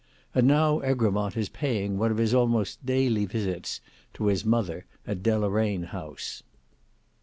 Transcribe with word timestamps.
And 0.33 0.47
now 0.47 0.79
Egremont 0.79 1.37
is 1.37 1.49
paying 1.49 1.99
one 1.99 2.09
of 2.09 2.17
his 2.17 2.33
almost 2.33 2.83
daily 2.83 3.27
visits 3.27 3.81
to 4.15 4.25
his 4.25 4.43
mother 4.43 4.85
at 5.05 5.21
Deloraine 5.21 5.85
House. 5.89 6.41